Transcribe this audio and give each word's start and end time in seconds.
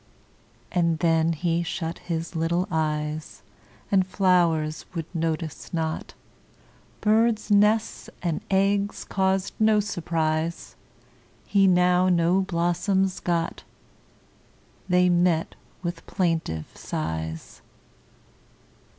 And 0.71 0.97
then 0.97 1.33
he 1.33 1.61
shut 1.61 1.99
his 1.99 2.35
little 2.35 2.67
eyes, 2.71 3.43
And 3.91 4.03
flowers 4.07 4.83
would 4.95 5.05
notice 5.13 5.71
not; 5.75 6.15
Birds' 7.01 7.51
nests 7.51 8.09
and 8.23 8.41
eggs 8.49 9.03
caused 9.03 9.53
no 9.59 9.79
surprise, 9.79 10.75
He 11.45 11.67
now 11.67 12.09
no 12.09 12.41
blossoms 12.41 13.19
got; 13.19 13.61
They 14.89 15.07
met 15.07 15.53
with 15.83 16.03
plaintive 16.07 16.65
sighs. 16.73 17.61